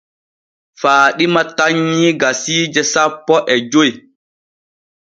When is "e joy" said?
3.53-3.91